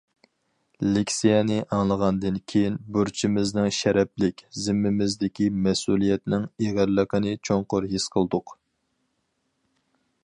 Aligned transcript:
لېكسىيەنى 0.93 1.57
ئاڭلىغاندىن 1.75 2.39
كېيىن 2.53 2.79
بۇرچىمىزنىڭ 2.95 3.69
شەرەپلىك، 3.81 4.41
زىممىمىزدىكى 4.63 5.51
مەسئۇلىيەتنىڭ 5.67 6.49
ئېغىرلىقىنى 6.65 7.37
چوڭقۇر 7.51 7.91
ھېس 7.93 8.09
قىلدۇق. 8.17 8.57